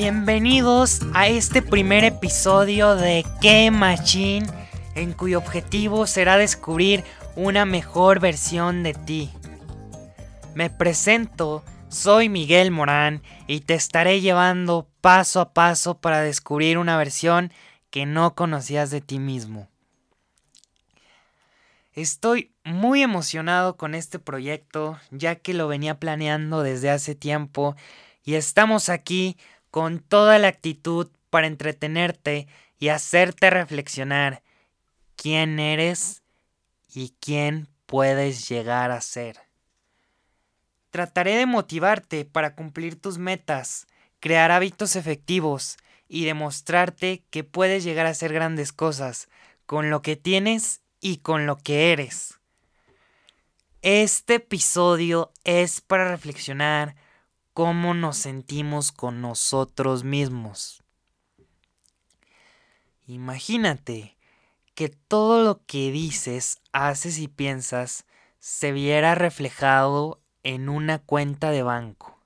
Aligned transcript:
Bienvenidos 0.00 1.00
a 1.12 1.26
este 1.26 1.60
primer 1.60 2.04
episodio 2.04 2.94
de 2.94 3.26
Que 3.40 3.72
Machine, 3.72 4.46
en 4.94 5.12
cuyo 5.12 5.38
objetivo 5.38 6.06
será 6.06 6.36
descubrir 6.36 7.02
una 7.34 7.64
mejor 7.64 8.20
versión 8.20 8.84
de 8.84 8.94
ti. 8.94 9.28
Me 10.54 10.70
presento, 10.70 11.64
soy 11.88 12.28
Miguel 12.28 12.70
Morán 12.70 13.24
y 13.48 13.62
te 13.62 13.74
estaré 13.74 14.20
llevando 14.20 14.88
paso 15.00 15.40
a 15.40 15.52
paso 15.52 15.98
para 15.98 16.20
descubrir 16.20 16.78
una 16.78 16.96
versión 16.96 17.52
que 17.90 18.06
no 18.06 18.36
conocías 18.36 18.92
de 18.92 19.00
ti 19.00 19.18
mismo. 19.18 19.68
Estoy 21.92 22.52
muy 22.62 23.02
emocionado 23.02 23.76
con 23.76 23.96
este 23.96 24.20
proyecto 24.20 24.96
ya 25.10 25.34
que 25.34 25.54
lo 25.54 25.66
venía 25.66 25.98
planeando 25.98 26.62
desde 26.62 26.88
hace 26.88 27.16
tiempo 27.16 27.74
y 28.22 28.34
estamos 28.34 28.90
aquí 28.90 29.36
con 29.70 30.00
toda 30.00 30.38
la 30.38 30.48
actitud 30.48 31.08
para 31.30 31.46
entretenerte 31.46 32.48
y 32.78 32.88
hacerte 32.88 33.50
reflexionar 33.50 34.42
quién 35.16 35.58
eres 35.58 36.22
y 36.92 37.14
quién 37.20 37.68
puedes 37.86 38.48
llegar 38.48 38.90
a 38.90 39.00
ser. 39.00 39.40
Trataré 40.90 41.36
de 41.36 41.46
motivarte 41.46 42.24
para 42.24 42.54
cumplir 42.54 43.00
tus 43.00 43.18
metas, 43.18 43.86
crear 44.20 44.50
hábitos 44.50 44.96
efectivos 44.96 45.76
y 46.08 46.24
demostrarte 46.24 47.24
que 47.30 47.44
puedes 47.44 47.84
llegar 47.84 48.06
a 48.06 48.10
hacer 48.10 48.32
grandes 48.32 48.72
cosas 48.72 49.28
con 49.66 49.90
lo 49.90 50.00
que 50.00 50.16
tienes 50.16 50.80
y 51.00 51.18
con 51.18 51.46
lo 51.46 51.56
que 51.58 51.92
eres. 51.92 52.38
Este 53.82 54.36
episodio 54.36 55.30
es 55.44 55.80
para 55.80 56.10
reflexionar 56.10 56.96
cómo 57.58 57.92
nos 57.92 58.16
sentimos 58.16 58.92
con 58.92 59.20
nosotros 59.20 60.04
mismos. 60.04 60.84
Imagínate 63.08 64.16
que 64.76 64.88
todo 64.88 65.42
lo 65.42 65.66
que 65.66 65.90
dices, 65.90 66.60
haces 66.70 67.18
y 67.18 67.26
piensas 67.26 68.06
se 68.38 68.70
viera 68.70 69.16
reflejado 69.16 70.20
en 70.44 70.68
una 70.68 71.00
cuenta 71.00 71.50
de 71.50 71.64
banco. 71.64 72.16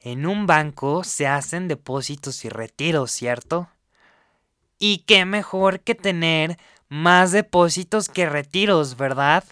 En 0.00 0.26
un 0.26 0.46
banco 0.46 1.02
se 1.02 1.26
hacen 1.26 1.66
depósitos 1.66 2.44
y 2.44 2.50
retiros, 2.50 3.10
¿cierto? 3.12 3.70
Y 4.78 4.98
qué 5.06 5.24
mejor 5.24 5.80
que 5.80 5.94
tener 5.94 6.58
más 6.90 7.32
depósitos 7.32 8.10
que 8.10 8.28
retiros, 8.28 8.98
¿verdad? 8.98 9.44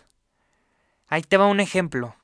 Ahí 1.07 1.23
te 1.23 1.39
va 1.39 1.47
un 1.47 1.61
ejemplo. 1.61 2.17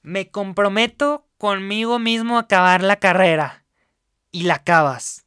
Me 0.00 0.30
comprometo 0.30 1.26
conmigo 1.40 1.98
mismo 1.98 2.38
acabar 2.38 2.82
la 2.82 2.96
carrera. 2.96 3.64
Y 4.30 4.42
la 4.42 4.56
acabas. 4.56 5.24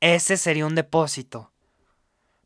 Ese 0.00 0.38
sería 0.38 0.64
un 0.64 0.74
depósito. 0.74 1.52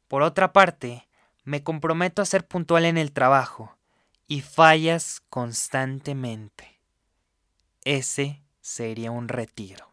Por 0.08 0.22
otra 0.22 0.52
parte, 0.52 1.06
me 1.44 1.62
comprometo 1.62 2.20
a 2.20 2.26
ser 2.26 2.44
puntual 2.46 2.84
en 2.84 2.98
el 2.98 3.12
trabajo. 3.12 3.78
Y 4.26 4.40
fallas 4.40 5.22
constantemente. 5.30 6.80
Ese 7.84 8.42
sería 8.60 9.12
un 9.12 9.28
retiro. 9.28 9.88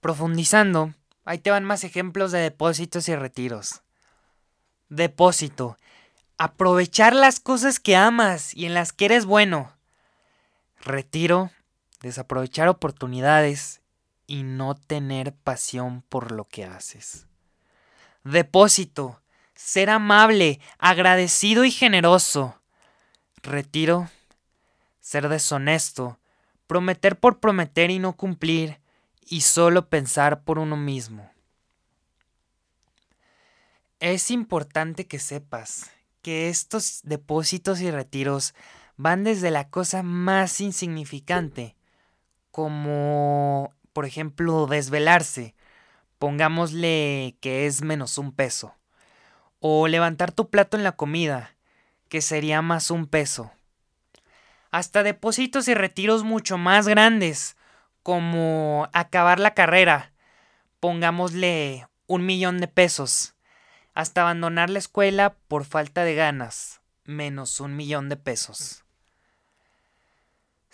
Profundizando, 0.00 0.92
ahí 1.24 1.38
te 1.38 1.50
van 1.50 1.64
más 1.64 1.84
ejemplos 1.84 2.32
de 2.32 2.38
depósitos 2.40 3.08
y 3.08 3.16
retiros. 3.16 3.80
Depósito 4.90 5.78
aprovechar 6.42 7.14
las 7.14 7.38
cosas 7.38 7.78
que 7.78 7.94
amas 7.94 8.52
y 8.52 8.66
en 8.66 8.74
las 8.74 8.92
que 8.92 9.04
eres 9.04 9.26
bueno. 9.26 9.72
Retiro, 10.82 11.52
desaprovechar 12.00 12.66
oportunidades 12.66 13.80
y 14.26 14.42
no 14.42 14.74
tener 14.74 15.32
pasión 15.32 16.02
por 16.08 16.32
lo 16.32 16.44
que 16.44 16.64
haces. 16.64 17.28
Depósito, 18.24 19.20
ser 19.54 19.90
amable, 19.90 20.60
agradecido 20.78 21.64
y 21.64 21.70
generoso. 21.70 22.60
Retiro, 23.42 24.10
ser 25.00 25.28
deshonesto, 25.28 26.18
prometer 26.66 27.18
por 27.18 27.38
prometer 27.38 27.90
y 27.92 28.00
no 28.00 28.16
cumplir, 28.16 28.80
y 29.24 29.42
solo 29.42 29.88
pensar 29.88 30.42
por 30.42 30.58
uno 30.58 30.76
mismo. 30.76 31.30
Es 34.00 34.32
importante 34.32 35.06
que 35.06 35.20
sepas 35.20 35.90
que 36.22 36.48
estos 36.48 37.02
depósitos 37.04 37.80
y 37.80 37.90
retiros 37.90 38.52
van 39.02 39.24
desde 39.24 39.50
la 39.50 39.68
cosa 39.68 40.04
más 40.04 40.60
insignificante, 40.60 41.74
como 42.52 43.74
por 43.92 44.04
ejemplo 44.04 44.68
desvelarse, 44.68 45.56
pongámosle 46.20 47.36
que 47.40 47.66
es 47.66 47.82
menos 47.82 48.16
un 48.16 48.30
peso, 48.30 48.76
o 49.58 49.88
levantar 49.88 50.30
tu 50.30 50.50
plato 50.50 50.76
en 50.76 50.84
la 50.84 50.92
comida, 50.92 51.56
que 52.08 52.22
sería 52.22 52.62
más 52.62 52.92
un 52.92 53.06
peso, 53.06 53.50
hasta 54.70 55.02
depósitos 55.02 55.66
y 55.66 55.74
retiros 55.74 56.22
mucho 56.22 56.56
más 56.56 56.86
grandes, 56.86 57.56
como 58.04 58.88
acabar 58.92 59.40
la 59.40 59.52
carrera, 59.52 60.12
pongámosle 60.78 61.88
un 62.06 62.24
millón 62.24 62.60
de 62.60 62.68
pesos. 62.68 63.34
Hasta 63.94 64.22
abandonar 64.22 64.70
la 64.70 64.78
escuela 64.78 65.34
por 65.48 65.64
falta 65.64 66.04
de 66.04 66.14
ganas, 66.14 66.80
menos 67.04 67.60
un 67.60 67.76
millón 67.76 68.08
de 68.08 68.16
pesos. 68.16 68.81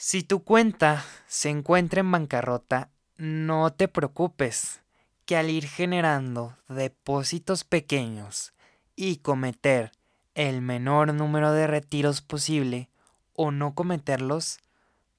Si 0.01 0.23
tu 0.23 0.45
cuenta 0.45 1.05
se 1.27 1.51
encuentra 1.51 1.99
en 1.99 2.13
bancarrota, 2.13 2.89
no 3.17 3.73
te 3.73 3.89
preocupes, 3.89 4.81
que 5.27 5.37
al 5.37 5.51
ir 5.51 5.67
generando 5.67 6.57
depósitos 6.69 7.65
pequeños 7.65 8.53
y 8.95 9.17
cometer 9.17 9.91
el 10.37 10.63
menor 10.63 11.13
número 11.15 11.51
de 11.51 11.67
retiros 11.67 12.21
posible 12.23 12.89
o 13.35 13.51
no 13.51 13.75
cometerlos, 13.75 14.61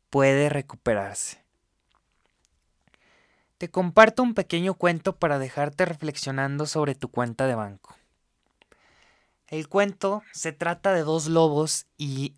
puede 0.09 0.47
recuperarse. 0.47 1.43
Te 3.57 3.69
comparto 3.69 4.23
un 4.23 4.33
pequeño 4.33 4.75
cuento 4.75 5.17
para 5.17 5.39
dejarte 5.39 5.83
reflexionando 5.83 6.65
sobre 6.65 6.95
tu 6.95 7.09
cuenta 7.09 7.47
de 7.47 7.55
banco. 7.55 7.97
El 9.47 9.67
cuento 9.67 10.23
se 10.31 10.53
trata 10.53 10.93
de 10.93 11.03
dos 11.03 11.27
lobos 11.27 11.85
y 11.97 12.33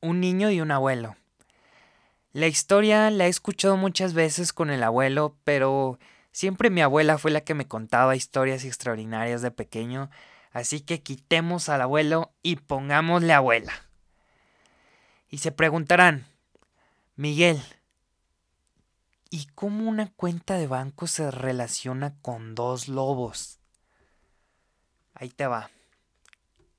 un 0.00 0.18
niño 0.18 0.50
y 0.50 0.60
un 0.60 0.72
abuelo. 0.72 1.14
La 2.36 2.48
historia 2.48 3.10
la 3.10 3.24
he 3.24 3.28
escuchado 3.30 3.78
muchas 3.78 4.12
veces 4.12 4.52
con 4.52 4.68
el 4.68 4.82
abuelo, 4.82 5.38
pero 5.44 5.98
siempre 6.32 6.68
mi 6.68 6.82
abuela 6.82 7.16
fue 7.16 7.30
la 7.30 7.40
que 7.40 7.54
me 7.54 7.66
contaba 7.66 8.14
historias 8.14 8.62
extraordinarias 8.62 9.40
de 9.40 9.50
pequeño, 9.50 10.10
así 10.52 10.82
que 10.82 11.02
quitemos 11.02 11.70
al 11.70 11.80
abuelo 11.80 12.34
y 12.42 12.56
pongámosle 12.56 13.32
abuela. 13.32 13.72
Y 15.30 15.38
se 15.38 15.50
preguntarán, 15.50 16.26
Miguel, 17.14 17.62
¿Y 19.30 19.46
cómo 19.54 19.88
una 19.88 20.12
cuenta 20.12 20.58
de 20.58 20.66
banco 20.66 21.06
se 21.06 21.30
relaciona 21.30 22.16
con 22.20 22.54
dos 22.54 22.86
lobos? 22.86 23.60
Ahí 25.14 25.30
te 25.30 25.46
va. 25.46 25.70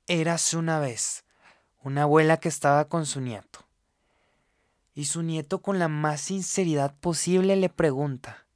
Eras 0.06 0.54
una 0.54 0.80
vez 0.80 1.26
una 1.82 2.04
abuela 2.04 2.38
que 2.38 2.50
estaba 2.50 2.86
con 2.86 3.08
su 3.08 3.22
nieto. 3.22 3.67
Y 4.98 5.06
su 5.06 5.22
nieto 5.22 5.62
con 5.62 5.78
la 5.78 5.90
más 5.90 6.22
sinceridad 6.22 6.96
posible 6.96 7.56
le 7.56 7.70
pregunta, 7.70 8.48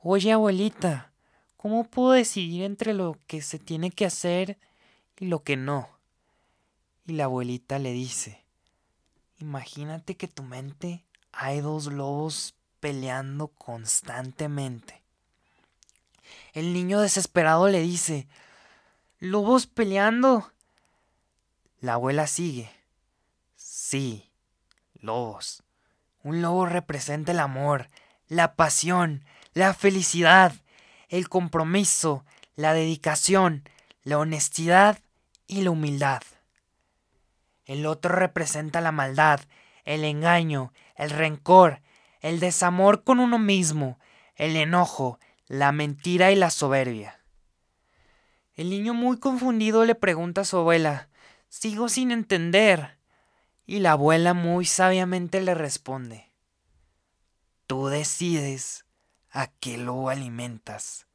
Oye 0.00 0.30
abuelita, 0.30 1.10
¿cómo 1.56 1.82
puedo 1.82 2.12
decidir 2.12 2.62
entre 2.62 2.94
lo 2.94 3.18
que 3.26 3.42
se 3.42 3.58
tiene 3.58 3.90
que 3.90 4.06
hacer 4.06 4.58
y 5.18 5.26
lo 5.26 5.42
que 5.42 5.56
no? 5.56 5.88
Y 7.04 7.14
la 7.14 7.24
abuelita 7.24 7.80
le 7.80 7.92
dice, 7.92 8.44
Imagínate 9.40 10.16
que 10.16 10.28
tu 10.28 10.44
mente 10.44 11.04
hay 11.32 11.62
dos 11.62 11.86
lobos 11.92 12.54
peleando 12.78 13.48
constantemente. 13.48 15.02
El 16.52 16.72
niño 16.74 17.00
desesperado 17.00 17.66
le 17.66 17.80
dice, 17.80 18.28
¿Lobos 19.18 19.66
peleando? 19.66 20.52
La 21.80 21.94
abuela 21.94 22.28
sigue. 22.28 22.70
Sí, 23.56 24.25
lobos. 25.00 25.62
Un 26.22 26.42
lobo 26.42 26.66
representa 26.66 27.32
el 27.32 27.40
amor, 27.40 27.88
la 28.28 28.54
pasión, 28.54 29.24
la 29.54 29.74
felicidad, 29.74 30.52
el 31.08 31.28
compromiso, 31.28 32.24
la 32.56 32.72
dedicación, 32.72 33.68
la 34.02 34.18
honestidad 34.18 34.98
y 35.46 35.62
la 35.62 35.70
humildad. 35.70 36.22
El 37.64 37.86
otro 37.86 38.14
representa 38.14 38.80
la 38.80 38.92
maldad, 38.92 39.40
el 39.84 40.04
engaño, 40.04 40.72
el 40.94 41.10
rencor, 41.10 41.80
el 42.20 42.40
desamor 42.40 43.04
con 43.04 43.20
uno 43.20 43.38
mismo, 43.38 43.98
el 44.34 44.56
enojo, 44.56 45.18
la 45.46 45.72
mentira 45.72 46.32
y 46.32 46.36
la 46.36 46.50
soberbia. 46.50 47.20
El 48.54 48.70
niño 48.70 48.94
muy 48.94 49.18
confundido 49.18 49.84
le 49.84 49.94
pregunta 49.94 50.40
a 50.40 50.44
su 50.44 50.56
abuela, 50.56 51.08
Sigo 51.48 51.88
sin 51.88 52.10
entender. 52.10 52.95
Y 53.66 53.80
la 53.80 53.92
abuela 53.92 54.32
muy 54.32 54.64
sabiamente 54.64 55.40
le 55.40 55.54
responde, 55.54 56.30
Tú 57.66 57.88
decides 57.88 58.84
a 59.30 59.48
qué 59.48 59.76
lo 59.76 60.08
alimentas, 60.08 61.06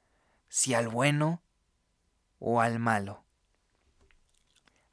si 0.50 0.74
al 0.74 0.89
bueno 0.89 1.42
o 2.39 2.59
al 2.59 2.77
malo. 2.77 3.24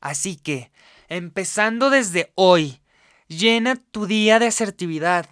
Así 0.01 0.37
que, 0.37 0.71
empezando 1.09 1.91
desde 1.91 2.33
hoy, 2.37 2.81
llena 3.27 3.75
tu 3.75 4.07
día 4.07 4.39
de 4.39 4.47
asertividad, 4.47 5.29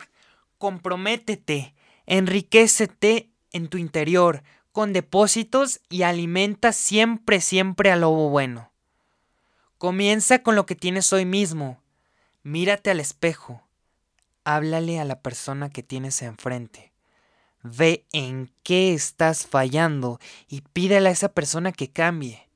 comprométete, 0.59 1.75
enriquecete 2.07 3.31
en 3.53 3.69
tu 3.69 3.79
interior 3.79 4.43
con 4.73 4.93
depósitos 4.93 5.81
y 5.89 6.03
alimenta 6.03 6.73
siempre, 6.73 7.41
siempre 7.41 7.91
al 7.93 8.01
lobo 8.01 8.29
bueno. 8.31 8.73
Comienza 9.79 10.43
con 10.43 10.57
lo 10.57 10.67
que 10.67 10.75
tienes 10.75 11.13
hoy 11.13 11.25
mismo. 11.25 11.81
Mírate 12.47 12.93
al 12.93 13.01
espejo. 13.01 13.61
Háblale 14.45 15.01
a 15.01 15.05
la 15.05 15.21
persona 15.21 15.69
que 15.69 15.83
tienes 15.83 16.23
enfrente. 16.23 16.93
Ve 17.65 18.07
en 18.13 18.53
qué 18.63 18.95
estás 18.95 19.49
fallando 19.49 20.21
y 20.47 20.61
pídele 20.61 21.09
a 21.09 21.13
esa 21.13 21.33
persona 21.33 21.73
que 21.73 21.91
cambie. 21.91 22.49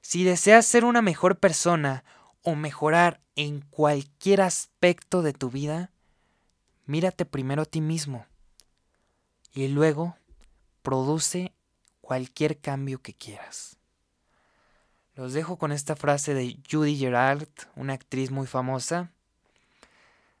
Si 0.00 0.24
deseas 0.24 0.64
ser 0.64 0.86
una 0.86 1.02
mejor 1.02 1.38
persona 1.38 2.02
o 2.44 2.54
mejorar 2.54 3.20
en 3.36 3.60
cualquier 3.60 4.40
aspecto 4.40 5.20
de 5.20 5.34
tu 5.34 5.50
vida, 5.50 5.90
mírate 6.86 7.26
primero 7.26 7.60
a 7.60 7.66
ti 7.66 7.82
mismo 7.82 8.24
y 9.52 9.68
luego 9.68 10.16
produce 10.80 11.52
cualquier 12.00 12.58
cambio 12.58 13.02
que 13.02 13.12
quieras. 13.12 13.79
Los 15.14 15.32
dejo 15.32 15.58
con 15.58 15.72
esta 15.72 15.96
frase 15.96 16.34
de 16.34 16.58
Judy 16.70 16.96
Gerard, 16.96 17.48
una 17.76 17.94
actriz 17.94 18.30
muy 18.30 18.46
famosa. 18.46 19.10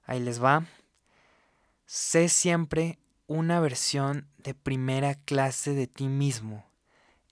Ahí 0.06 0.20
les 0.20 0.42
va. 0.42 0.64
Sé 1.86 2.28
siempre 2.28 2.98
una 3.26 3.60
versión 3.60 4.28
de 4.38 4.54
primera 4.54 5.14
clase 5.14 5.74
de 5.74 5.86
ti 5.86 6.08
mismo, 6.08 6.64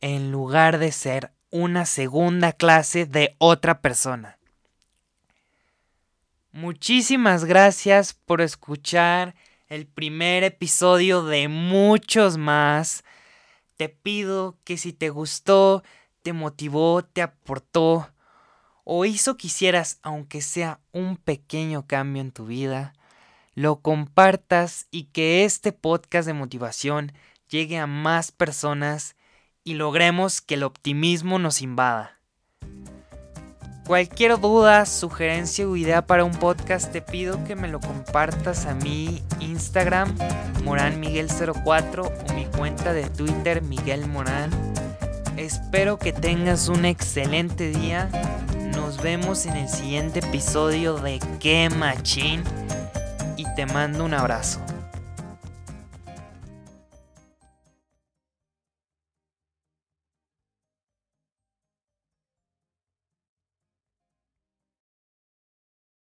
en 0.00 0.30
lugar 0.30 0.78
de 0.78 0.92
ser 0.92 1.32
una 1.50 1.86
segunda 1.86 2.52
clase 2.52 3.06
de 3.06 3.34
otra 3.38 3.80
persona. 3.80 4.38
Muchísimas 6.52 7.44
gracias 7.44 8.14
por 8.14 8.40
escuchar 8.40 9.34
el 9.68 9.86
primer 9.86 10.44
episodio 10.44 11.24
de 11.24 11.48
muchos 11.48 12.36
más. 12.36 13.04
Te 13.76 13.88
pido 13.88 14.56
que 14.64 14.76
si 14.76 14.92
te 14.92 15.10
gustó, 15.10 15.82
te 16.22 16.32
motivó, 16.32 17.02
te 17.02 17.22
aportó 17.22 18.08
o 18.84 19.04
hizo 19.04 19.36
que 19.36 19.48
hicieras, 19.48 19.98
aunque 20.02 20.40
sea 20.40 20.80
un 20.92 21.16
pequeño 21.18 21.86
cambio 21.86 22.22
en 22.22 22.32
tu 22.32 22.46
vida, 22.46 22.94
lo 23.54 23.80
compartas 23.80 24.86
y 24.90 25.04
que 25.04 25.44
este 25.44 25.72
podcast 25.72 26.26
de 26.26 26.32
motivación 26.32 27.12
llegue 27.48 27.78
a 27.78 27.86
más 27.86 28.32
personas 28.32 29.14
y 29.62 29.74
logremos 29.74 30.40
que 30.40 30.54
el 30.54 30.62
optimismo 30.62 31.38
nos 31.38 31.60
invada. 31.60 32.18
Cualquier 33.86 34.38
duda, 34.38 34.86
sugerencia 34.86 35.66
o 35.66 35.74
idea 35.74 36.06
para 36.06 36.24
un 36.24 36.32
podcast, 36.32 36.92
te 36.92 37.02
pido 37.02 37.42
que 37.44 37.56
me 37.56 37.68
lo 37.68 37.80
compartas 37.80 38.66
a 38.66 38.74
mi 38.74 39.22
Instagram, 39.40 40.14
moranmiguel04 40.64 42.00
o 42.06 42.34
mi 42.34 42.44
cuenta 42.44 42.92
de 42.92 43.08
Twitter, 43.08 43.62
Miguel 43.62 44.06
Morán. 44.06 44.67
Espero 45.38 46.00
que 46.00 46.12
tengas 46.12 46.68
un 46.68 46.84
excelente 46.84 47.70
día. 47.70 48.10
Nos 48.74 49.00
vemos 49.00 49.46
en 49.46 49.56
el 49.56 49.68
siguiente 49.68 50.18
episodio 50.18 50.96
de 50.96 51.20
Que 51.38 51.70
Machín 51.70 52.42
y 53.36 53.44
te 53.54 53.64
mando 53.64 54.04
un 54.04 54.14
abrazo. 54.14 54.58